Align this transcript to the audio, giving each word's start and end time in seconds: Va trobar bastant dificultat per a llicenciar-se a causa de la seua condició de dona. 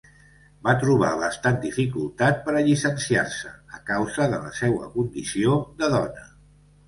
Va 0.67 0.73
trobar 0.83 1.09
bastant 1.23 1.57
dificultat 1.65 2.39
per 2.47 2.55
a 2.55 2.63
llicenciar-se 2.69 3.51
a 3.79 3.81
causa 3.91 4.27
de 4.33 4.41
la 4.47 4.53
seua 4.61 4.89
condició 4.97 5.59
de 5.83 5.91
dona. 5.97 6.27